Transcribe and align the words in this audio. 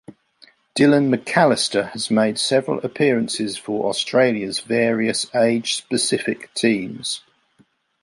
Dylan 0.75 1.09
Macallister 1.13 1.85
has 1.91 2.09
made 2.09 2.39
several 2.39 2.79
appearances 2.79 3.55
for 3.55 3.85
Australia's 3.87 4.59
various 4.59 5.27
age-specific 5.35 6.51
teams. 6.55 7.21